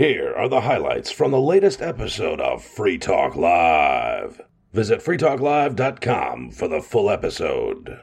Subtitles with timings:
[0.00, 4.40] Here are the highlights from the latest episode of Free Talk Live.
[4.72, 8.00] Visit freetalklive.com for the full episode.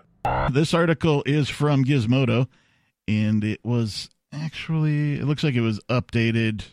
[0.52, 2.50] This article is from Gizmodo,
[3.08, 6.66] and it was actually, it looks like it was updated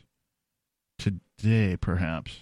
[0.98, 2.40] today, perhaps.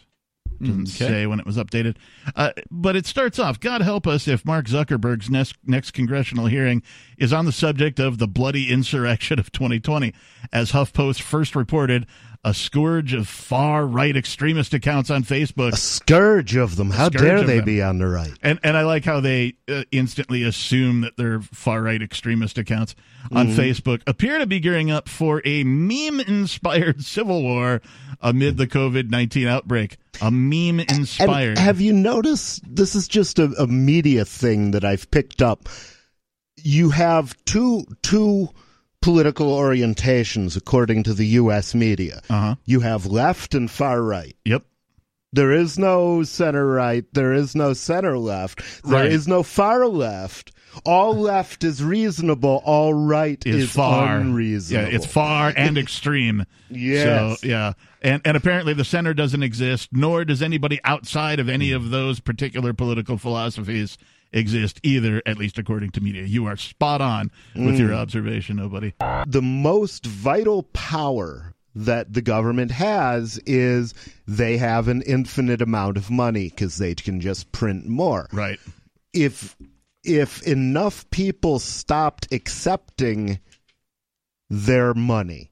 [0.60, 1.08] Doesn't Okay.
[1.08, 1.96] say when it was updated.
[2.36, 6.82] Uh, but it starts off God help us if Mark Zuckerberg's next, next congressional hearing
[7.18, 10.12] is on the subject of the bloody insurrection of 2020.
[10.52, 12.06] As HuffPost first reported,
[12.44, 16.90] a scourge of far right extremist accounts on Facebook A scourge of them.
[16.90, 17.64] How dare they them.
[17.64, 18.32] be on the right?
[18.42, 22.94] and and I like how they uh, instantly assume that they're far right extremist accounts
[23.30, 23.60] on Mm-hmm.
[23.60, 27.80] Facebook appear to be gearing up for a meme inspired civil war
[28.20, 29.96] amid the COVID nineteen outbreak.
[30.20, 31.58] A meme And inspired.
[31.58, 32.62] have you noticed?
[32.66, 35.68] This is just a, a media thing that I've picked up.
[36.64, 38.48] You have two two
[39.02, 41.74] political orientations according to the U.S.
[41.74, 42.22] media.
[42.30, 42.54] Uh huh.
[42.64, 44.34] You have left and far right.
[44.44, 44.64] Yep.
[45.34, 47.04] There is no center right.
[47.12, 48.58] There is no center left.
[48.84, 49.32] There is Right.
[49.36, 50.52] no far left.
[50.84, 52.62] All left is reasonable.
[52.64, 54.88] All right Is, is, far unreasonable.
[54.90, 56.44] Yeah, it's far and extreme.
[56.70, 57.40] Yes.
[57.40, 61.72] So yeah, and and apparently the center doesn't exist, nor does anybody outside of any
[61.72, 63.98] of those particular political philosophies
[64.32, 65.22] exist either.
[65.26, 67.78] At least according to media, you are spot on with Mm.
[67.78, 68.92] your observation, nobody.
[69.26, 73.94] the most vital power that the government has is
[74.26, 78.28] they have an infinite amount of money because they can just print more.
[78.32, 78.58] Right.
[79.12, 79.56] If
[80.04, 83.38] if enough people stopped accepting
[84.50, 85.51] their money,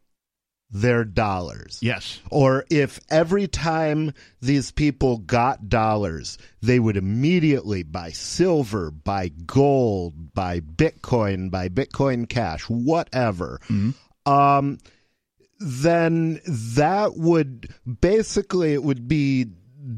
[0.72, 2.20] their dollars, Yes.
[2.30, 10.32] or if every time these people got dollars, they would immediately buy silver, buy gold,
[10.32, 13.60] buy Bitcoin, buy Bitcoin Cash, whatever,
[14.26, 14.78] um,
[15.58, 19.46] then that would basically it would be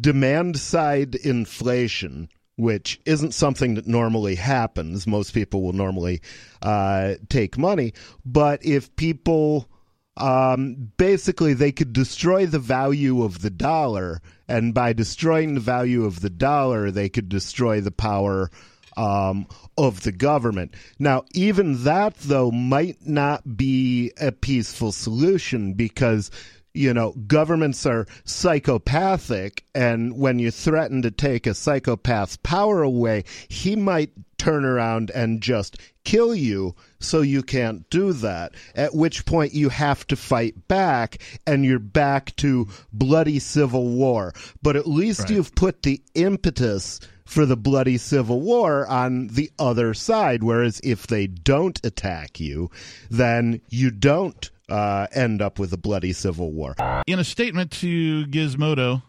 [0.00, 2.28] demand side inflation.
[2.56, 5.06] Which isn't something that normally happens.
[5.06, 6.20] Most people will normally
[6.60, 7.94] uh, take money.
[8.26, 9.70] But if people
[10.16, 16.04] um, basically they could destroy the value of the dollar, and by destroying the value
[16.04, 18.50] of the dollar, they could destroy the power
[18.96, 19.46] um,
[19.78, 20.74] of the government.
[20.98, 26.30] Now, even that though might not be a peaceful solution because.
[26.74, 33.24] You know, governments are psychopathic, and when you threaten to take a psychopath's power away,
[33.48, 38.52] he might turn around and just kill you, so you can't do that.
[38.74, 44.32] At which point you have to fight back, and you're back to bloody civil war.
[44.62, 45.30] But at least Right.
[45.30, 50.42] you've put the impetus for the bloody civil war on the other side.
[50.42, 52.70] Whereas if they don't attack you,
[53.10, 56.74] then you don't uh, end up with a bloody civil war.
[57.06, 59.02] In a statement to Gizmodo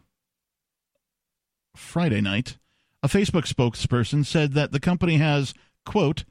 [1.76, 2.58] Friday night,
[3.02, 5.54] a Facebook spokesperson said that the company has,
[5.86, 6.24] quote,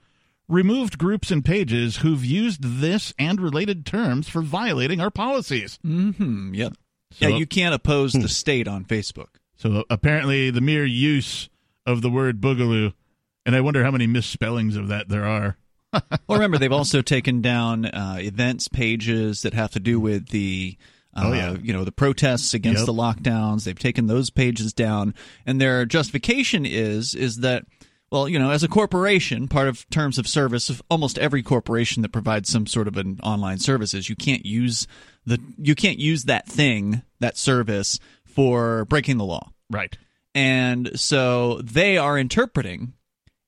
[0.49, 5.79] removed groups and pages who've used this and related terms for violating our policies.
[5.85, 6.55] Mm-hmm.
[6.55, 6.75] Yep.
[7.13, 9.29] So- yeah, you can't oppose the state on Facebook.
[9.57, 11.49] So apparently, the mere use
[11.87, 12.95] of the word boogaloo,
[13.47, 15.57] and I wonder how many misspellings of that there are.
[15.93, 20.77] Well, remember they've also taken down uh, events pages that have to do with the.
[21.15, 21.57] Uh, Oh, yeah.
[21.63, 22.87] you know the protests against Yep.
[22.87, 23.65] the lockdowns.
[23.65, 25.15] They've taken those pages down,
[25.45, 27.65] and their justification is is that
[28.11, 32.01] well, you know, as a corporation, part of terms of service of almost every corporation
[32.03, 34.87] that provides some sort of an online service is you can't use
[35.27, 39.51] the you can't use that thing that service for breaking the law.
[39.71, 39.97] Right.
[40.35, 42.95] And so they are interpreting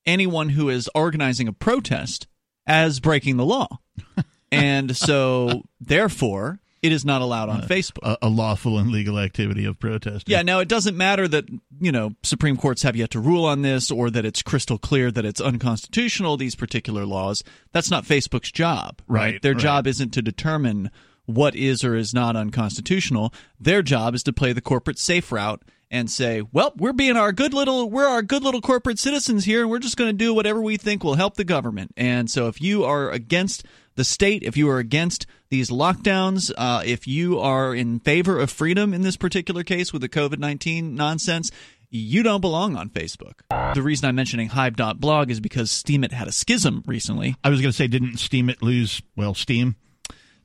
[0.04, 2.26] anyone who is organizing a protest
[2.66, 3.68] as breaking the law.
[4.52, 8.02] and so, therefore, it is not allowed on uh, Facebook.
[8.02, 10.30] A, a lawful and legal activity of protesting.
[10.30, 11.46] Yeah, now it doesn't matter that,
[11.80, 15.10] you know, Supreme Courts have yet to rule on this or that it's crystal clear
[15.10, 17.42] that it's unconstitutional, these particular laws.
[17.72, 19.32] That's not Facebook's job, right?
[19.32, 19.62] Right, Their right.
[19.62, 20.90] job isn't to determine
[21.24, 23.32] what is or is not unconstitutional.
[23.58, 25.62] Their job is to play the corporate safe route
[25.94, 29.62] and say, "Well, we're being our good little we're our good little corporate citizens here
[29.62, 32.48] and we're just going to do whatever we think will help the government." And so
[32.48, 33.64] if you are against
[33.94, 38.50] the state, if you are against these lockdowns, uh, if you are in favor of
[38.50, 41.50] freedom in this particular case with the COVID 19 nonsense,
[41.90, 43.34] you don't belong on Facebook.
[43.74, 47.36] The reason I'm mentioning Hive.blog is because Steemit had a schism recently.
[47.44, 49.76] I was going to say, didn't Steemit lose, well, Steem?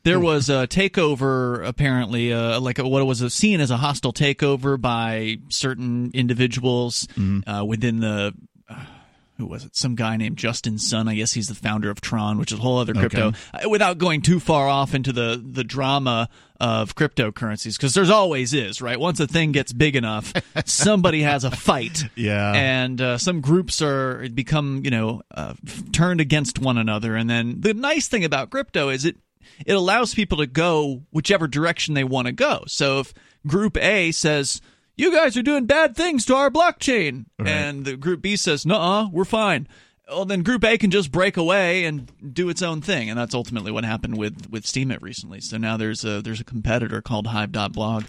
[0.04, 4.14] There was a takeover, apparently, uh, like a, what was a, seen as a hostile
[4.14, 7.08] takeover by certain individuals
[7.48, 8.34] uh, within the.
[9.38, 9.76] who was it?
[9.76, 11.08] Some guy named Justin Sun.
[11.08, 13.34] I guess he's the founder of Tron, which is a whole other crypto.
[13.54, 16.30] Uh, Without going too far off into the the drama
[16.60, 19.00] of cryptocurrencies, because there's always is right.
[19.00, 20.34] Once a thing gets big enough,
[20.66, 22.04] somebody has a fight.
[22.16, 22.52] Yeah.
[22.54, 25.54] and uh, some groups are become you know uh,
[25.94, 27.16] turned against one another.
[27.16, 29.16] And then the nice thing about crypto is it
[29.66, 32.64] it allows people to go whichever direction they want to go.
[32.68, 33.14] So if
[33.48, 34.62] Group A says
[35.00, 37.26] you guys are doing bad things to our blockchain.
[37.40, 37.48] Right.
[37.48, 39.68] And the group B says, "Nuh-uh, we're fine."
[40.10, 43.34] Well, then group A can just break away and do its own thing, and that's
[43.34, 45.40] ultimately what happened with with Steemit recently.
[45.40, 48.06] So now there's a there's a competitor called Hive.blog.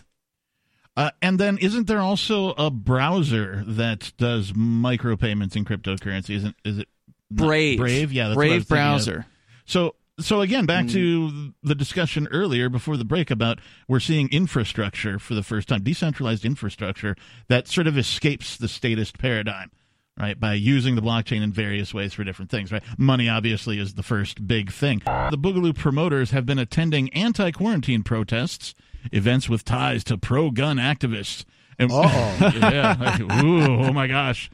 [0.96, 6.34] Uh, and then isn't there also a browser that does micropayments in cryptocurrency?
[6.36, 6.88] Isn't is it
[7.30, 9.26] Brave, Brave, yeah, that's what I Brave browser.
[9.64, 13.58] So so again, back to the discussion earlier before the break about
[13.88, 17.16] we're seeing infrastructure for the first time, decentralized infrastructure
[17.48, 19.70] that sort of escapes the statist paradigm.
[20.18, 22.82] Right, by using the blockchain in various ways for different things, right?
[22.98, 24.98] Money obviously is the first big thing.
[24.98, 28.74] The Boogaloo promoters have been attending anti quarantine protests,
[29.12, 31.46] events with ties to pro gun activists.
[31.78, 32.36] And, Uh-oh.
[32.60, 34.50] yeah, like, ooh, oh my gosh.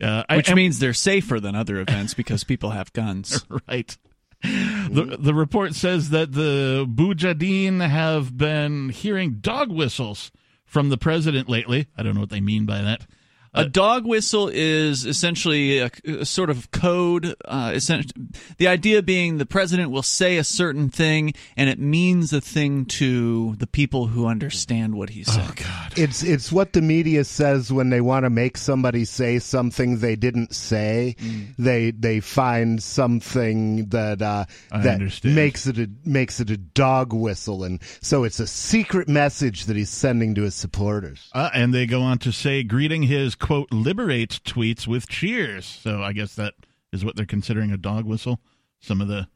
[0.00, 3.44] Uh, Which and- means they're safer than other events because people have guns.
[3.68, 3.98] right.
[4.44, 4.94] Mm-hmm.
[4.94, 10.32] The, the report says that the Boojahideen have been hearing dog whistles
[10.64, 11.86] from the president lately.
[11.96, 13.06] I don't know what they mean by that.
[13.52, 17.34] A dog whistle is essentially a, a sort of code.
[17.44, 22.32] Uh, essentially, the idea being the president will say a certain thing, and it means
[22.32, 25.50] a thing to the people who understand what he's saying.
[25.56, 25.98] God.
[25.98, 30.14] It's it's what the media says when they want to make somebody say something they
[30.14, 31.16] didn't say.
[31.18, 31.56] Mm.
[31.58, 35.34] They they find something that uh, that understand.
[35.34, 39.76] makes it a makes it a dog whistle, and so it's a secret message that
[39.76, 41.28] he's sending to his supporters.
[41.32, 45.66] Uh, and they go on to say, greeting his quote liberate tweets with cheers.
[45.66, 46.54] So I guess that
[46.92, 48.40] is what they're considering a dog whistle.
[48.80, 49.28] Some of the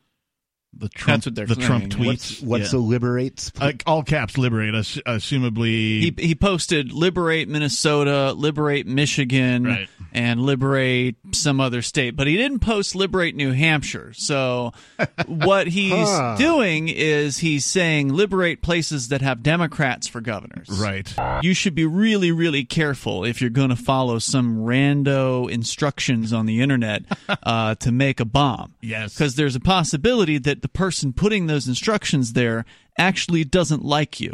[0.79, 2.43] the Trump That's what they're the Trump tweets.
[2.43, 2.79] What's yeah.
[2.79, 3.53] liberates?
[3.61, 5.65] Uh, all caps liberate, ass- assumably.
[6.01, 9.89] He he posted liberate Minnesota, liberate Michigan, Right.
[10.13, 14.13] and liberate some other state, but he didn't post liberate New Hampshire.
[14.15, 14.73] So
[15.27, 16.37] what he's Huh.
[16.39, 20.69] doing is he's saying liberate places that have Democrats for governors.
[20.71, 21.13] right.
[21.43, 26.47] You should be really, really careful if you're going to follow some rando instructions on
[26.47, 27.03] the internet
[27.43, 28.75] uh, to make a bomb.
[28.81, 29.15] Yes.
[29.15, 32.65] Because there's a possibility that the person putting those instructions there
[32.99, 34.33] actually doesn't like you.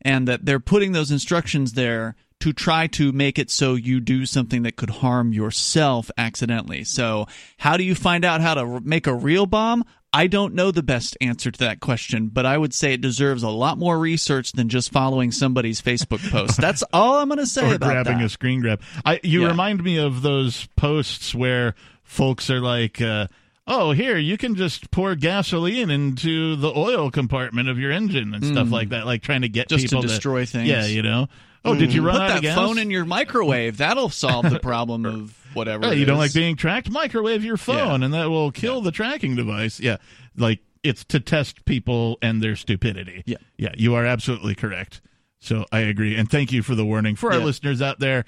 [0.00, 4.24] And that they're putting those instructions there to try to make it so you do
[4.24, 6.84] something that could harm yourself accidentally.
[6.84, 7.26] So,
[7.58, 9.84] how do you find out how to make a real bomb?
[10.10, 13.42] I don't know the best answer to that question, but I would say it deserves
[13.42, 16.56] a lot more research than just following somebody's Facebook post.
[16.60, 18.24] That's all I'm going to say or about grabbing that.
[18.24, 18.80] a screen grab.
[19.04, 19.48] I you Yeah.
[19.48, 21.74] remind me of those posts where
[22.04, 23.26] folks are like, uh,
[23.68, 28.44] "Oh, here you can just pour gasoline into the oil compartment of your engine and
[28.44, 29.70] stuff like that," like trying to get Mm.
[29.70, 30.68] Just to people destroy things.
[30.68, 31.28] Yeah, you know.
[31.64, 32.56] Oh, did you run Put out that of gas?
[32.56, 33.76] phone in your microwave.
[33.76, 35.92] That'll solve the problem of whatever.
[35.92, 36.90] It you don't like being tracked?
[36.90, 38.04] Microwave your phone, Yeah.
[38.06, 39.78] and that will kill the tracking device.
[39.80, 39.96] Yeah,
[40.36, 43.22] like it's to test people and their stupidity.
[43.26, 43.36] Yeah.
[43.58, 45.00] yeah, you are absolutely correct.
[45.40, 47.44] So I agree, and thank you for the warning for our Yeah.
[47.44, 48.24] listeners out there.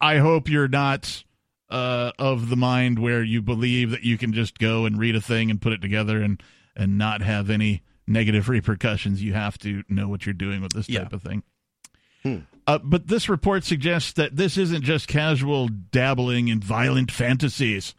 [0.00, 1.22] I hope you're not
[1.70, 5.20] uh, of the mind where you believe that you can just go and read a
[5.20, 6.42] thing and put it together and
[6.76, 9.22] and not have any negative repercussions.
[9.22, 11.00] You have to know what you're doing with this Yeah.
[11.04, 11.42] type of thing.
[12.66, 17.94] Uh, but this report suggests that this isn't just casual dabbling in violent fantasies.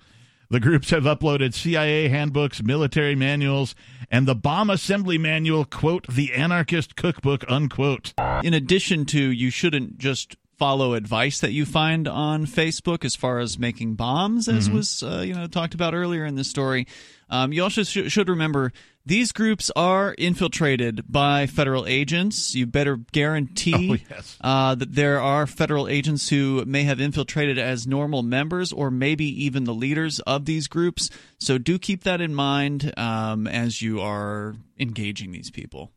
[0.51, 3.73] The groups have uploaded CIA handbooks, military manuals,
[4.11, 8.13] and the bomb assembly manual, quote, the anarchist cookbook, unquote.
[8.43, 13.39] in addition to you shouldn't just follow advice that you find on Facebook as far
[13.39, 16.85] as making bombs, as was uh, you know talked about earlier in this story.
[17.31, 18.73] Um, you also sh- should remember
[19.05, 22.53] these groups are infiltrated by federal agents.
[22.55, 24.37] You better guarantee Oh, yes.
[24.41, 29.25] uh, that there are federal agents who may have infiltrated as normal members or maybe
[29.45, 31.09] even the leaders of these groups.
[31.39, 35.91] So do keep that in mind um, as you are engaging these people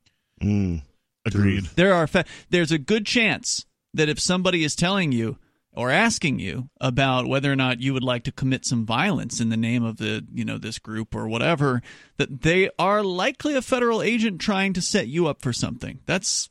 [1.25, 1.65] Agreed.
[1.77, 5.39] there are fa- there's a good chance that if somebody is telling you
[5.75, 9.49] or asking you about whether or not you would like to commit some violence in
[9.49, 11.81] the name of the you know this group or whatever
[12.19, 16.51] that they are likely a federal agent trying to set you up for something that's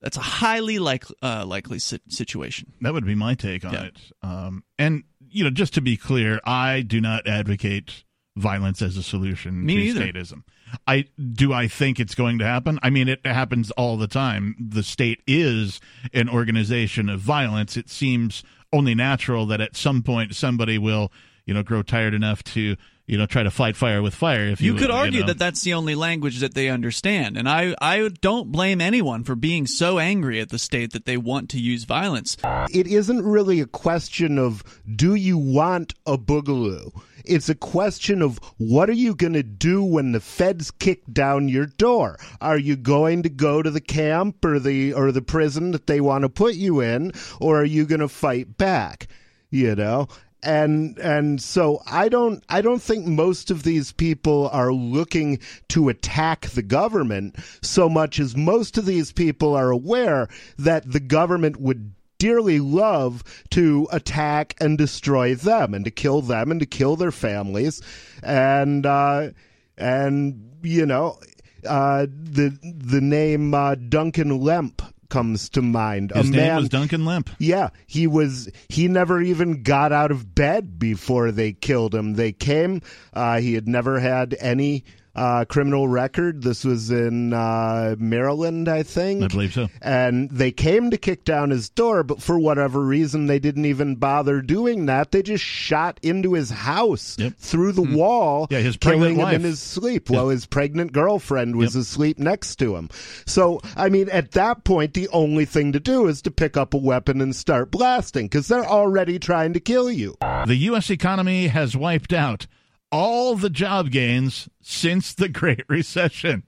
[0.00, 3.82] that's a highly like, uh, likely situation That would be my take on Yeah.
[3.84, 3.98] it.
[4.22, 8.03] Um, and, you know, just to be clear, I do not advocate
[8.36, 10.12] violence as a solution Me to neither.
[10.12, 10.42] statism.
[10.86, 12.78] I do I think it's going to happen?
[12.82, 14.56] I mean, it happens all the time.
[14.58, 15.80] The state is
[16.12, 17.76] an organization of violence.
[17.76, 21.12] It seems only natural that at some point somebody will
[21.46, 22.76] you know grow tired enough to
[23.06, 24.46] you know try to fight fire with fire.
[24.46, 25.26] If you, You could will, argue know.
[25.28, 29.34] that that's the only language that they understand, and I I don't blame anyone for
[29.34, 32.36] being so angry at the state that they want to use violence.
[32.72, 34.62] it isn't really a question of
[34.96, 36.92] do you want a boogaloo?
[37.26, 41.48] It's a question of what are you going to do when the feds kick down
[41.48, 42.18] your door?
[42.42, 46.02] Are you going to go to the camp or the or the prison that they
[46.02, 49.08] want to put you in or are you going to fight back?
[49.50, 50.08] You know?
[50.44, 55.88] And and so I don't I don't think most of these people are looking to
[55.88, 61.58] attack the government so much as most of these people are aware that the government
[61.58, 66.96] would dearly love to attack and destroy them and to kill them and to kill
[66.96, 67.82] their families.
[68.22, 69.30] And uh
[69.76, 71.18] and you know
[71.66, 74.82] uh the the name uh Duncan Lemp
[75.14, 77.30] comes to mind his a name man was Duncan Lemp.
[77.38, 78.50] yeah, he was.
[78.68, 82.14] He never even got out of bed before they killed him.
[82.14, 82.82] They came.
[83.12, 84.84] Uh, he had never had any
[85.16, 86.42] uh, criminal record.
[86.42, 89.22] This was in uh, Maryland, I think.
[89.22, 89.68] I believe so.
[89.82, 93.96] And they came to kick down his door, but for whatever reason, they didn't even
[93.96, 95.10] bother doing that.
[95.12, 97.34] They just shot into his house Yep.
[97.38, 99.34] through the wall, Yeah, his killing him wife.
[99.34, 101.82] in his sleep while his pregnant girlfriend was Yep.
[101.82, 102.88] asleep next to him.
[103.26, 106.74] So, I mean, at that point, the only thing to do is to pick up
[106.74, 110.16] a weapon and start blasting because they're already trying to kill you.
[110.46, 110.90] The U.S.
[110.90, 112.46] economy has wiped out
[112.94, 116.44] all the job gains since the Great Recession.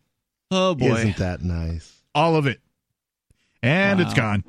[0.50, 2.02] Oh boy, Isn't that nice?
[2.14, 2.60] All of it.
[3.62, 4.44] And it's gone.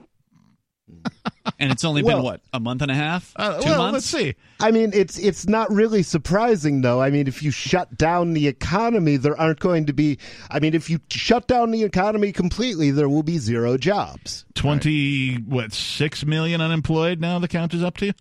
[1.60, 3.94] and it's only Well- been what a month and a half, Uh, two well, months.
[4.14, 4.36] let's see.
[4.60, 7.02] I mean, it's it's not really surprising though.
[7.02, 10.18] I mean, if you shut down the economy, there aren't going to be.
[10.52, 14.46] I mean, if you shut down the economy completely, there will be zero jobs.
[14.56, 18.14] 20, what, 6 million unemployed now the count is up to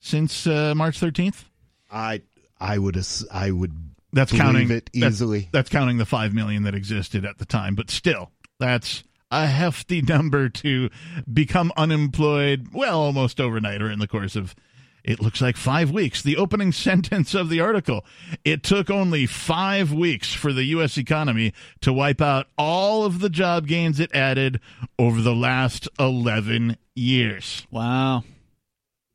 [0.00, 1.44] since uh, March 13th?
[1.92, 2.22] I
[2.60, 3.72] I would ass- I would
[4.12, 5.48] That's counting it easily.
[5.52, 10.02] That's, counting the 5 million that existed at the time, but still, that's a hefty
[10.08, 10.90] number to
[11.32, 14.54] become unemployed, well, almost overnight or in the course of
[15.02, 16.20] it looks like five weeks.
[16.20, 18.04] The opening sentence of the article.
[18.44, 20.98] It took only five weeks for the U.S.
[20.98, 24.60] economy to wipe out all of the job gains it added
[24.98, 27.66] over the last 11 years.
[27.70, 28.24] Wow,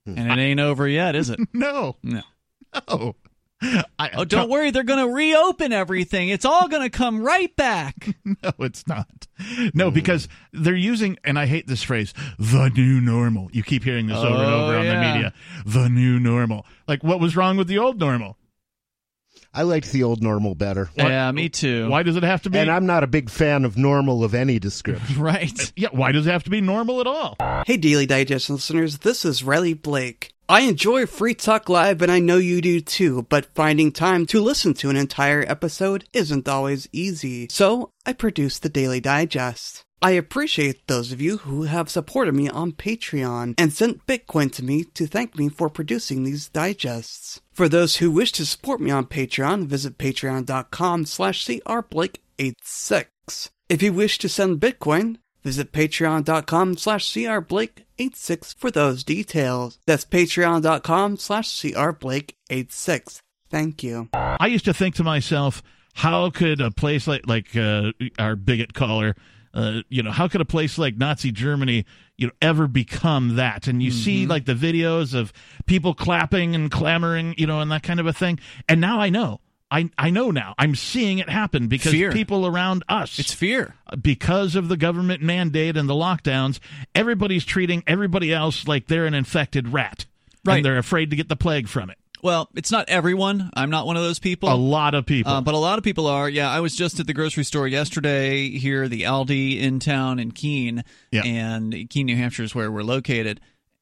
[0.07, 0.17] Hmm.
[0.17, 1.39] and it ain't over yet, is it?
[1.53, 2.21] No, No.
[2.89, 3.15] no.
[4.00, 6.29] I, Oh, don't worry, they're going to reopen everything.
[6.29, 8.15] It's all going to come right back.
[8.43, 9.27] No, it's not.
[9.74, 13.50] No, because they're using, and I hate this phrase, the new normal.
[13.53, 15.33] You keep hearing this over and Oh, over on the oh, media.
[15.65, 16.65] The new normal.
[16.88, 18.38] Like, what was wrong with the old normal?
[19.55, 21.88] I liked the old normal better, Why- Yeah, me too.
[21.89, 22.59] Why does it have to be?
[22.59, 25.15] and I'm not a big fan of normal of any description.
[25.21, 25.71] Right.
[25.75, 27.35] yeah, why does it have to be normal at all?
[27.65, 30.31] Hey, Daily Digest listeners, this is Riley Blake.
[30.47, 34.39] I enjoy Free Talk Live, and I know you do too, but finding time to
[34.39, 37.47] listen to an entire episode isn't always easy.
[37.50, 39.83] So, I produce the Daily Digest.
[40.05, 44.63] I appreciate those of you who have supported me on Patreon and sent Bitcoin to
[44.63, 47.41] me to thank me for producing these digests.
[47.51, 53.50] For those who wish to support me on Patreon, visit patreon.com slash crblake86.
[53.67, 59.79] If you wish to send Bitcoin, visit patreon.com slash crblake86 for those details.
[59.88, 63.21] That's patreon.com slash crblake86.
[63.50, 64.09] Thank you.
[64.13, 65.63] I used to think to myself,
[65.95, 69.15] how could a place like like uh, our bigot caller,
[69.55, 71.85] uh, you know, how could a place like Nazi Germany,
[72.17, 73.67] you know, ever become that?
[73.67, 75.31] And you see like the videos of
[75.65, 78.39] people clapping and clamoring, you know, and that kind of a thing.
[78.69, 79.39] And now I know.
[79.71, 80.53] I, I know now.
[80.59, 82.12] I'm seeing it happen because Fear.
[82.12, 83.74] people around us It's fear.
[84.00, 86.59] because of the government mandate and the lockdowns,
[86.93, 90.05] everybody's treating everybody else like they're an infected rat.
[90.45, 90.57] Right.
[90.57, 91.97] And they're afraid to get the plague from it.
[92.25, 93.51] Well, it's not everyone.
[93.53, 94.51] I'm not one of those people.
[94.51, 95.32] A lot of people.
[95.32, 96.27] Uh, but a lot of people are.
[96.27, 100.32] Yeah, I was just at the grocery store yesterday here, the Aldi in town in
[100.32, 101.22] Keene, Yeah.
[101.24, 103.41] and Keene, New Hampshire is where we're located.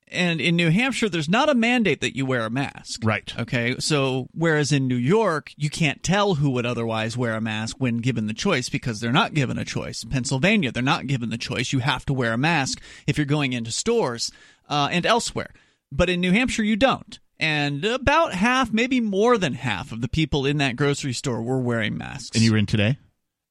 [0.10, 3.00] And in New Hampshire, there's not a mandate that you wear a mask.
[3.06, 3.34] Right.
[3.40, 3.78] Okay.
[3.80, 8.00] So, whereas in New York, you can't tell who would otherwise wear a mask when
[8.00, 10.04] given the choice because they're not given a choice.
[10.04, 11.72] Pennsylvania, they're not given the choice.
[11.72, 14.34] You have to wear a mask if you're going into stores
[14.68, 15.54] uh, and elsewhere.
[15.94, 17.20] But in New Hampshire, you don't.
[17.44, 21.60] And about half, maybe more than half of the people in that grocery store were
[21.60, 22.36] wearing masks.
[22.36, 22.98] and you were in today?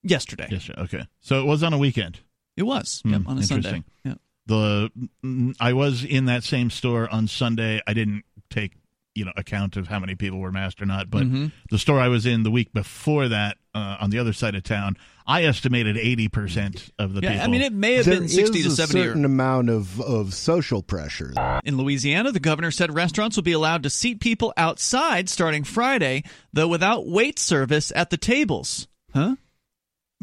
[0.02, 0.48] yesterday.
[0.50, 0.74] Yes, sir.
[0.76, 1.06] Okay.
[1.20, 2.20] So it was on a weekend.
[2.56, 3.00] It was.
[3.04, 3.82] Hmm, yep, on a Sunday.
[4.04, 4.18] Yep.
[4.46, 4.90] The
[5.24, 7.80] mm, I was in that same store on Sunday.
[7.86, 8.72] I didn't take
[9.14, 11.10] you know account of how many people were masked or not.
[11.10, 11.26] But
[11.70, 14.64] the store I was in the week before that, uh, on the other side of
[14.64, 17.44] town, I estimated eighty percent of the Yeah, people.
[17.44, 19.70] I mean, it may have There been 60 is to a 70 or certain amount
[19.70, 21.32] of, of social pressure.
[21.64, 26.24] In Louisiana, the governor said restaurants will be allowed to seat people outside starting Friday,
[26.52, 28.88] though without wait service at the tables.
[29.14, 29.36] Huh?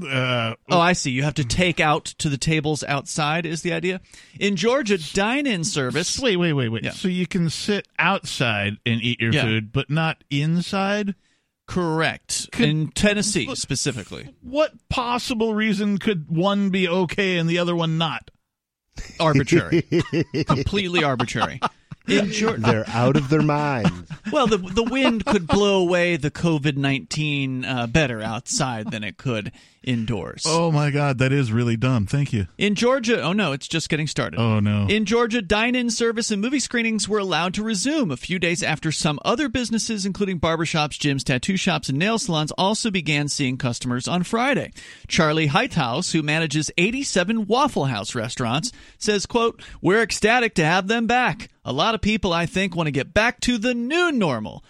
[0.06, 1.12] uh, Oh, I see.
[1.12, 4.02] You have to take out to the tables outside, is the idea.
[4.40, 6.20] In Georgia, dine in service.
[6.20, 6.84] wait, wait, wait, wait.
[6.84, 6.92] Yeah.
[6.92, 9.44] So you can sit outside and eat your Yeah.
[9.44, 11.16] food, but not inside.
[11.70, 12.50] Correct.
[12.52, 14.34] Could- in Tennessee, specifically.
[14.42, 18.32] What possible reason could one be okay and the other one not?
[19.20, 19.88] Arbitrary.
[20.48, 21.62] Completely arbitrary.
[22.12, 22.62] In Georgia.
[22.62, 23.92] They're out of their minds.
[24.32, 29.18] Well, the the wind could blow away the COVID nineteen uh, better outside than it
[29.18, 29.52] could
[29.82, 30.44] indoors.
[30.46, 32.06] Oh my God, that is really dumb.
[32.06, 32.46] Thank you.
[32.58, 34.40] In Georgia, oh no, it's just getting started.
[34.40, 34.86] Oh no.
[34.88, 38.92] In Georgia, dine-in service and movie screenings were allowed to resume a few days after
[38.92, 44.08] some other businesses, including barbershops, gyms, tattoo shops, and nail salons, also began seeing customers
[44.08, 44.72] on Friday.
[45.08, 51.08] Charlie Heithaus, who manages 87 Waffle House restaurants, says, quote, We're ecstatic to have them
[51.08, 51.50] back.
[51.70, 54.64] A lot of people, I think, want to get back to the new normal.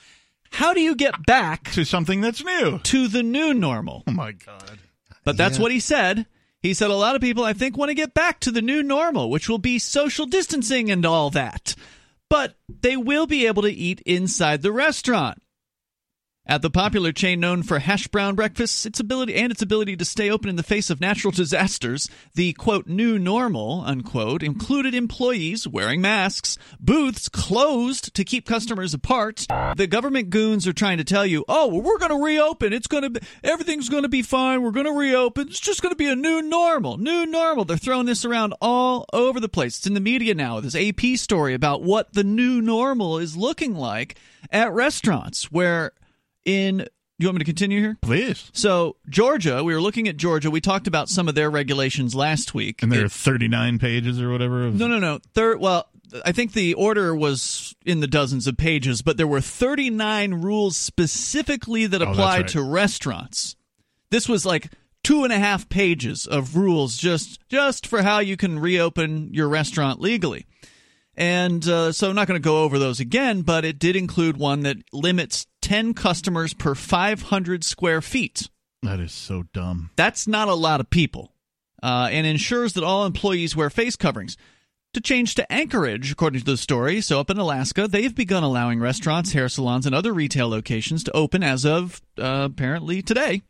[0.51, 2.79] How do you get back to something that's new.
[2.79, 4.03] to the new normal?
[4.05, 4.79] Oh my God.
[5.23, 6.25] But that's what he said.
[6.61, 8.83] He said a lot of people, I think, want to get back to the new
[8.83, 11.73] normal, which will be social distancing and all that.
[12.29, 15.41] But they will be able to eat inside the restaurant.
[16.49, 20.03] At the popular chain known for hash brown breakfasts, its ability and its ability to
[20.03, 25.67] stay open in the face of natural disasters, the quote new normal unquote included employees
[25.67, 29.45] wearing masks, booths closed to keep customers apart.
[29.77, 32.73] The government goons are trying to tell you, "Oh, well, we're going to reopen.
[32.73, 34.63] It's going to be everything's going to be fine.
[34.63, 35.49] We're going to reopen.
[35.49, 36.97] It's just going to be a new normal.
[36.97, 39.77] New normal." They're throwing this around all over the place.
[39.77, 40.61] It's in the media now.
[40.61, 44.17] This AP story about what the new normal is looking like
[44.51, 45.91] at restaurants where
[46.45, 46.77] in
[47.19, 47.97] do you want me to continue here?
[48.01, 48.49] Please.
[48.53, 50.49] So, Georgia, we were looking at Georgia.
[50.49, 52.81] We talked about some of their regulations last week.
[52.81, 54.67] And there are 39 pages or whatever.
[54.67, 55.19] Of, no, no, no.
[55.33, 55.89] Third, well,
[56.25, 60.77] I think the order was in the dozens of pages, but there were 39 rules
[60.77, 62.47] specifically that Oh, right.
[62.47, 63.57] to restaurants.
[64.11, 64.71] This was like
[65.03, 69.49] two and a half pages of rules just just for how you can reopen your
[69.49, 70.45] restaurant legally.
[71.19, 74.37] And uh, so I'm not going to go over those again, but it did include
[74.37, 78.49] one that limits 10 customers per 500 square feet.
[78.83, 79.89] That is so dumb.
[79.97, 81.33] That's not a lot of people,
[81.83, 84.37] uh, and ensures that all employees wear face coverings.
[84.93, 88.79] To change to Anchorage, according to the story, so up in Alaska, they've begun allowing
[88.79, 93.41] restaurants, hair salons, and other retail locations to open as of uh, apparently today.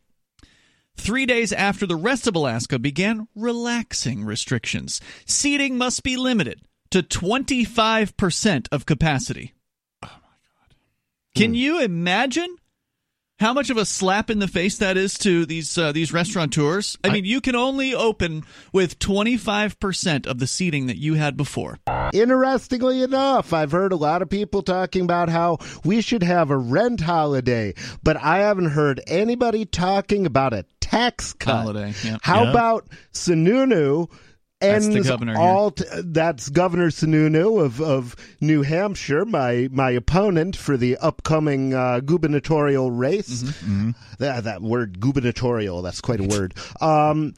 [0.96, 7.02] Three days after the rest of Alaska began relaxing restrictions, seating must be limited to
[7.02, 9.54] 25% of capacity.
[10.02, 10.74] Oh, my God.
[11.36, 12.56] Can you imagine
[13.38, 16.98] how much of a slap in the face that is to these uh, these restaurateurs?
[17.02, 21.78] I mean, you can only open with 25% of the seating that you had before.
[22.12, 26.56] Interestingly enough, I've heard a lot of people talking about how we should have a
[26.58, 27.72] rent holiday,
[28.02, 31.62] but I haven't heard anybody talking about a tax cut.
[31.62, 32.18] Holiday, yeah.
[32.22, 32.50] How Yeah.
[32.50, 34.10] about Sununu?
[34.60, 39.90] That's ends the governor all t- that's Governor Sununu of, of New Hampshire, my my
[39.90, 43.42] opponent for the upcoming uh, gubernatorial race.
[43.42, 43.92] Mm-hmm.
[44.18, 46.54] That, that word gubernatorial, that's quite a word.
[46.80, 47.34] Um,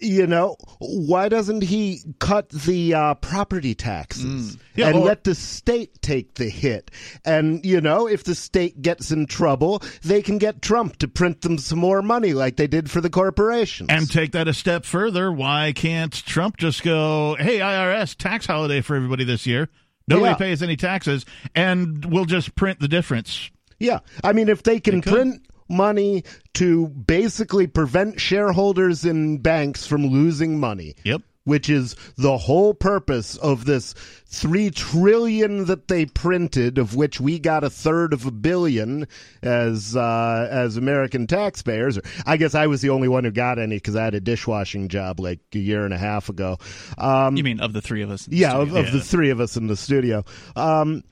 [0.00, 5.34] you know, why doesn't he cut the uh, property taxes Yeah, and or- let the
[5.34, 6.90] state take the hit?
[7.24, 11.40] And, you know, if the state gets in trouble, they can get Trump to print
[11.42, 13.88] them some more money like they did for the corporations.
[13.90, 15.30] And take that a step further.
[15.32, 19.68] Why can't Trump just go, hey, IRS, tax holiday for everybody this year?
[20.08, 20.36] Nobody Yeah.
[20.36, 23.50] pays any taxes, and we'll just print the difference.
[23.80, 23.98] Yeah.
[24.22, 25.12] I mean, if they can could.
[25.12, 26.24] print money
[26.54, 30.94] to basically prevent shareholders in banks from losing money.
[31.04, 31.22] Yep.
[31.44, 33.94] Which is the whole purpose of this
[34.26, 39.06] three trillion that they printed, of which we got a third of a billion
[39.42, 42.00] as uh, as American taxpayers.
[42.26, 44.88] I guess I was the only one who got any because I had a dishwashing
[44.88, 46.58] job like a year and a half ago.
[46.98, 48.26] Um, You mean of the three of us?
[48.26, 50.24] in the yeah, of, of the three of us in the studio.
[50.56, 51.04] Um,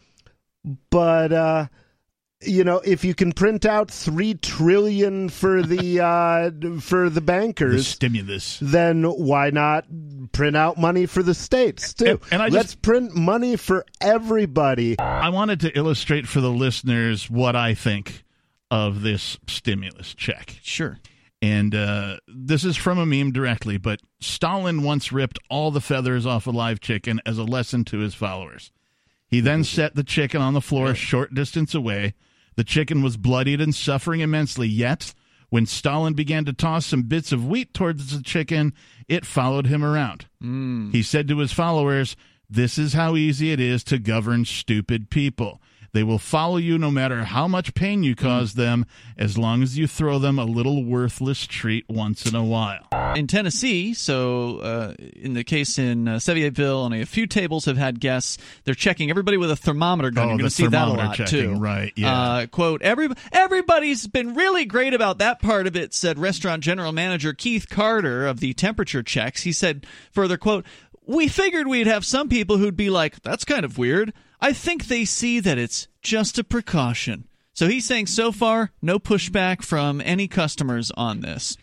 [0.91, 1.67] but uh,
[2.47, 7.21] you know, if you can print out three trillion for the uh, for the The
[7.21, 8.59] bankers, stimulus.
[8.61, 9.87] then why not
[10.33, 12.05] print out money for the states too?
[12.07, 14.99] And- and I Let's print money for everybody.
[14.99, 18.25] I wanted to illustrate for the listeners what I think
[18.71, 20.57] of this stimulus check.
[20.63, 20.99] Sure.
[21.43, 26.25] And uh, this is from a meme directly, but Stalin once ripped all the feathers
[26.25, 28.73] off a live chicken as a lesson to his followers.
[29.27, 32.15] He then set the chicken on the floor a short distance away.
[32.57, 35.15] The chicken was bloodied and suffering immensely, yet,
[35.51, 38.73] when Stalin began to toss some bits of wheat towards the chicken,
[39.09, 40.27] it followed him around.
[40.43, 40.93] Mm.
[40.93, 42.17] He said to his followers,
[42.49, 45.61] This is how easy it is to govern stupid people.
[45.95, 48.85] They will follow you no matter how much pain you cause them,
[49.17, 52.89] as long as you throw them a little worthless treat once in a while.
[53.15, 57.77] In Tennessee, so uh, in the case in uh, Sevierville, only a few tables have
[57.77, 58.39] had guests.
[58.65, 60.25] They're checking everybody with a thermometer gun.
[60.25, 61.55] Oh, You're going to see that a lot checking, too.
[61.55, 62.13] right, yeah.
[62.13, 66.91] Uh, quote: Every everybody's been really great about that part of it," said restaurant general
[66.91, 69.45] manager Keith Carter of the temperature checks.
[69.45, 70.67] He said further, "Quote."
[71.07, 74.15] We figured we'd have some people who'd be like, that's kind of weird.
[74.41, 77.25] I think they see that it's just a precaution.
[77.53, 81.57] So he's saying so far, no pushback from any customers on this.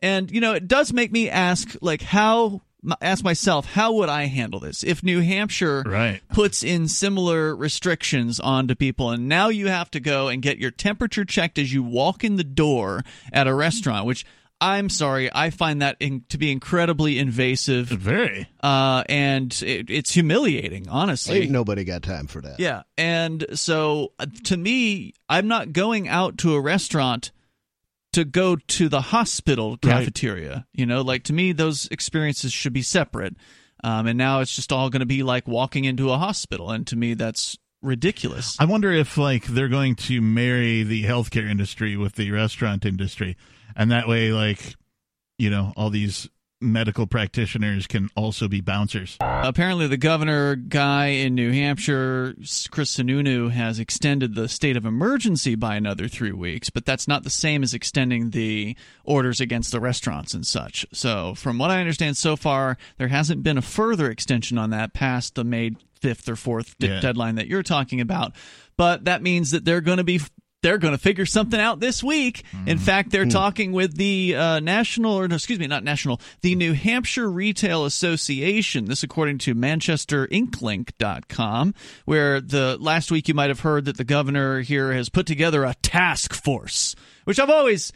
[0.00, 2.62] And, you know, it does make me ask, like, how,
[3.00, 4.82] ask myself, how would I handle this?
[4.82, 6.20] If New Hampshire Right.
[6.32, 10.72] puts in similar restrictions onto people, and now you have to go and get your
[10.72, 14.26] temperature checked as you walk in the door at a restaurant, which
[14.64, 18.48] I'm sorry, I find that in, to be incredibly invasive Very.
[18.62, 21.40] uh, and it, it's humiliating, honestly.
[21.42, 22.60] Ain't nobody got time for that.
[22.60, 22.82] Yeah.
[22.96, 27.32] And so uh, to me, I'm not going out to a restaurant
[28.12, 29.80] to go to the hospital Right.
[29.82, 30.66] cafeteria.
[30.72, 33.34] You know, like to me, those experiences should be separate.
[33.82, 36.70] Um, and now it's just all going to be like walking into a hospital.
[36.70, 38.56] And to me, that's ridiculous.
[38.58, 43.36] I wonder if like they're going to marry the healthcare industry with the restaurant industry,
[43.76, 44.76] and that way, like,
[45.38, 46.28] you know, all these
[46.62, 49.16] medical practitioners can also be bouncers.
[49.20, 52.34] Apparently, the governor guy in New Hampshire,
[52.70, 57.24] Chris Sununu, has extended the state of emergency by another three weeks, but that's not
[57.24, 60.86] the same as extending the orders against the restaurants and such.
[60.92, 64.94] So, from what I understand so far, there hasn't been a further extension on that
[64.94, 67.00] past the May 5th or 4th de- Yeah.
[67.00, 68.34] deadline that you're talking about.
[68.76, 70.20] But that means that they're going to be
[70.62, 72.44] they're going to figure something out this week.
[72.66, 76.54] In fact, they're talking with the uh, national, or no, excuse me, not national, the
[76.54, 78.84] New Hampshire Retail Association.
[78.84, 84.60] This, according to ManchesterInkLink.com, where the last week you might have heard that the governor
[84.60, 87.92] here has put together a task force, which I've always,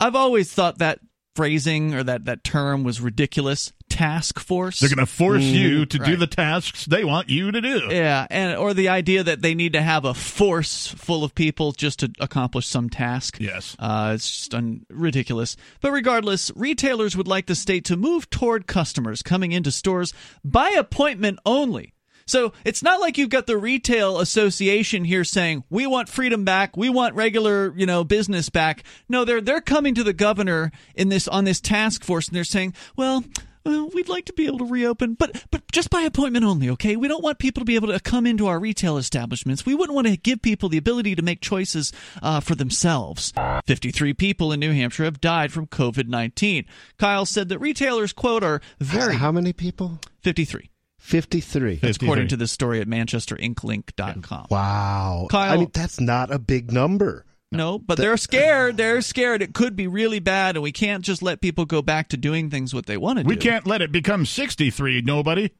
[0.00, 1.00] I've always thought that
[1.34, 3.72] phrasing or that that term was ridiculous.
[3.88, 4.80] Task force.
[4.80, 7.88] They're going to force you to do the tasks they want you to do.
[7.90, 11.72] Yeah, and or the idea that they need to have a force full of people
[11.72, 13.38] just to accomplish some task.
[13.40, 13.76] Yes.
[13.78, 15.56] Uh, it's just un- ridiculous.
[15.80, 20.12] But regardless, retailers would like the state to move toward customers coming into stores
[20.44, 21.94] by appointment only.
[22.26, 26.76] So it's not like you've got the retail association here saying we want freedom back,
[26.76, 28.82] we want regular, you know, business back.
[29.08, 32.44] No, they're they're coming to the governor in this on this task force and they're
[32.44, 33.24] saying, well.
[33.66, 36.94] Well, we'd like to be able to reopen, but but just by appointment only, okay?
[36.94, 39.66] We don't want people to be able to come into our retail establishments.
[39.66, 43.32] We wouldn't want to give people the ability to make choices uh, for themselves.
[43.66, 46.64] 53 people in New Hampshire have died from COVID 19.
[46.96, 49.16] Kyle said that retailers, quote, are very.
[49.16, 49.98] How many people?
[50.22, 50.70] 53.
[50.98, 51.76] 53.
[51.76, 54.46] That's according to this story at ManchesterInkLink.com.
[54.50, 55.26] Wow.
[55.30, 57.25] Kyle- I mean, that's not a big number.
[57.52, 58.76] No, but they're scared.
[58.76, 59.40] They're scared.
[59.40, 62.50] It could be really bad, and we can't just let people go back to doing
[62.50, 63.28] things what they want to do.
[63.28, 65.50] We can't let it become 63, nobody.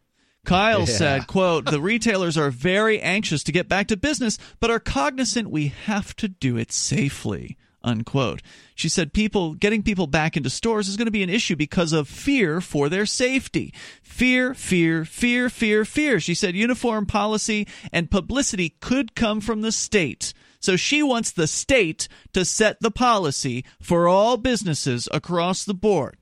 [0.44, 0.84] Kyle Yeah.
[0.86, 5.50] said, quote, the retailers are very anxious to get back to business, but are cognizant
[5.50, 7.56] we have to do it safely.
[7.82, 8.42] Unquote.
[8.74, 11.92] She said people getting people back into stores is going to be an issue because
[11.92, 13.72] of fear for their safety.
[14.02, 16.18] Fear, fear, fear, fear, fear.
[16.18, 20.32] She said uniform policy and publicity could come from the state.
[20.60, 26.16] So she wants the state to set the policy for all businesses across the board.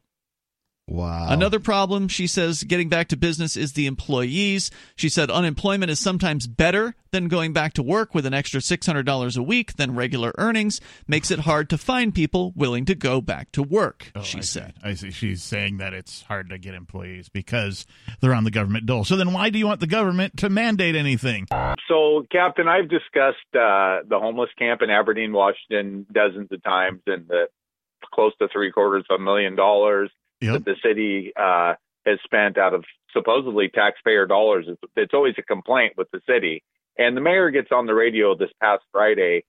[0.87, 1.29] Wow.
[1.31, 4.71] Another problem, she says, getting back to business is the employees.
[4.97, 9.37] She said unemployment is sometimes better than going back to work with an extra $600
[9.39, 13.51] a week than regular earnings, makes it hard to find people willing to go back
[13.53, 14.47] to work, Oh, she I see.
[14.47, 14.75] said.
[14.83, 15.11] I see.
[15.11, 17.87] She's saying that it's hard to get employees because
[18.21, 19.05] they're on the government dole.
[19.05, 21.47] So then why do you want the government to mandate anything?
[21.89, 27.27] So, Captain, I've discussed uh, the homeless camp in Aberdeen, Washington, dozens of times, and
[27.27, 27.47] the
[28.13, 30.11] close to three quarters of a million dollars
[30.45, 30.53] Yep.
[30.55, 31.75] that the city uh,
[32.07, 34.67] has spent out of supposedly taxpayer dollars.
[34.69, 36.63] It's, it's always a complaint with the city.
[36.99, 39.45] And the mayor gets on the radio this past Friday,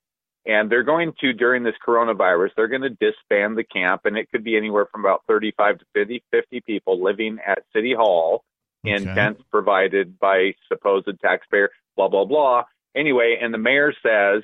[0.45, 4.31] and they're going to, during this coronavirus, they're going to disband the camp, and it
[4.31, 8.43] could be anywhere from about 35 to 50, 50 people living at City Hall
[8.84, 12.63] in tents provided by supposed taxpayer, blah, blah, blah.
[12.95, 14.43] Anyway, and the mayor says,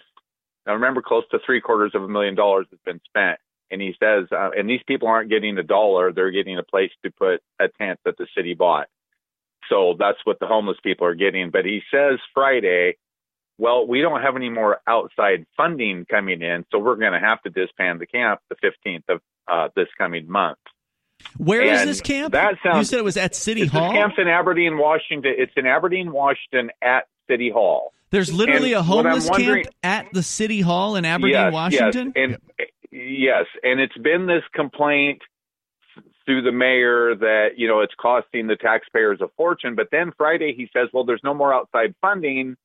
[0.66, 3.40] now remember, close to three quarters of a million dollars has been spent.
[3.72, 6.92] And he says, uh, and these people aren't getting a dollar, they're getting a place
[7.04, 8.88] to put a tent that the city bought.
[9.70, 11.50] so that's what the homeless people are getting.
[11.52, 12.98] But he says Friday,
[13.58, 17.42] well, we don't have any more outside funding coming in, so we're going to have
[17.44, 20.58] to disband the camp the 15th of uh, this coming month.
[21.38, 22.34] Where is And this camp?
[22.34, 23.92] that sounds- you said it was at City Hall.
[23.92, 25.34] Camp's in Aberdeen, Washington.
[25.38, 27.94] It's in Aberdeen, Washington, at City Hall.
[28.10, 32.14] There's literally and a homeless camp at the City Hall in Aberdeen, yes, Washington.
[32.16, 32.30] Yes,
[32.60, 35.22] and yes, and it's been this complaint
[36.26, 39.76] through the mayor that you know it's costing the taxpayers a fortune.
[39.76, 42.56] But then Friday he says, well, there's no more outside funding.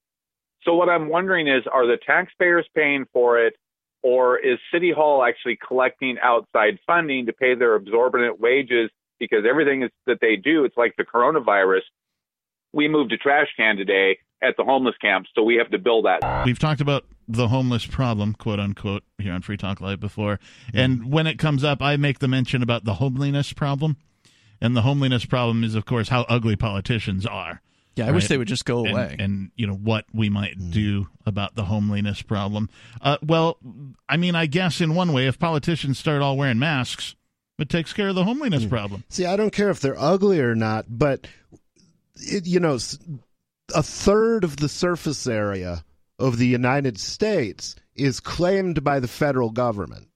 [0.62, 3.54] So what I'm wondering is, are the taxpayers paying for it,
[4.02, 8.90] or is City Hall actually collecting outside funding to pay their exorbitant wages?
[9.18, 11.82] Because everything is, that they do, it's like the coronavirus.
[12.72, 16.04] We moved a trash can today at the homeless camp, so we have to build
[16.04, 16.44] that.
[16.44, 20.38] We've talked about the homeless problem, quote unquote, here on Free Talk Live before.
[20.72, 23.96] And when it comes up, I make the mention about the homeliness problem.
[24.60, 27.60] And the homeliness problem is, of course, how ugly politicians are.
[27.94, 29.16] yeah, I wish they would just go And, away.
[29.18, 32.70] and, you know, what we might do about the homeliness problem.
[33.02, 33.58] Uh, well,
[34.08, 37.16] I mean, I guess in one way, if politicians start all wearing masks,
[37.58, 39.04] it takes care of the homeliness problem.
[39.08, 41.26] See, I don't care if they're ugly or not, but
[42.14, 42.78] it, you know,
[43.74, 45.84] a third of the surface area
[46.18, 50.08] of the United States is claimed by the federal government,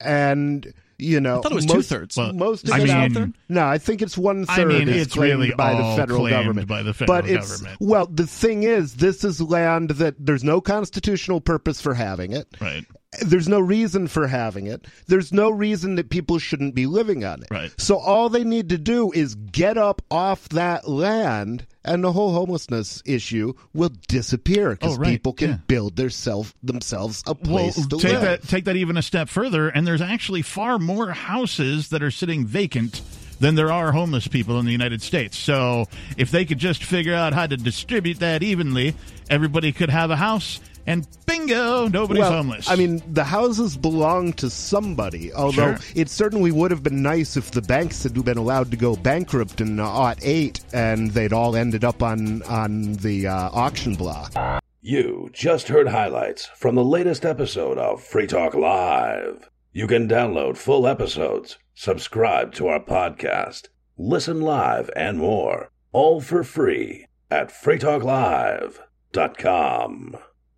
[0.00, 2.16] and you know, I thought it was most, two-thirds.
[2.16, 4.60] Well, most of I it- mean- no, I think it's one third.
[4.60, 6.66] I mean, is it's claimed really by the federal government.
[6.68, 7.80] by the federal but it's government.
[7.80, 12.48] well, the thing is, this is land that there's no constitutional purpose for having it.
[12.60, 12.84] Right.
[13.24, 14.86] There's no reason for having it.
[15.06, 17.48] There's no reason that people shouldn't be living on it.
[17.50, 17.72] Right.
[17.78, 22.32] So all they need to do is get up off that land, and the whole
[22.32, 25.10] homelessness issue will disappear because Oh, right.
[25.10, 25.56] people can Yeah.
[25.66, 28.22] build their self themselves a Well, place to take live.
[28.22, 32.10] that take that even a step further, and there's actually far more houses that are
[32.10, 33.00] sitting vacant
[33.40, 35.38] than there are homeless people in the United States.
[35.38, 38.94] So if they could just figure out how to distribute that evenly,
[39.30, 42.68] everybody could have a house, and bingo, nobody's well, homeless.
[42.68, 45.32] I mean, the houses belong to somebody.
[45.34, 45.78] Although Sure.
[45.94, 49.60] it certainly would have been nice if the banks had been allowed to go bankrupt
[49.60, 54.32] in aught eight, and they'd all ended up on on the uh, auction block.
[54.80, 59.50] You just heard highlights from the latest episode of Free Talk Live.
[59.72, 66.42] You can download full episodes, subscribe to our podcast, listen live, and more, all for
[66.42, 70.16] free at freetalklive.com.